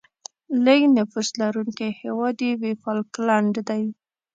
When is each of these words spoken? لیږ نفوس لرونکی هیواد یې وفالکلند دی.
لیږ 0.65 0.81
نفوس 0.97 1.27
لرونکی 1.41 1.89
هیواد 2.01 2.37
یې 2.45 2.51
وفالکلند 2.63 3.53
دی. 3.69 3.83